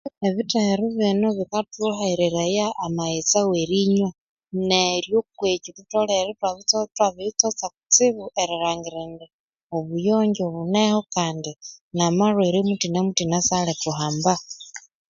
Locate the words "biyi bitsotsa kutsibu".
7.15-8.23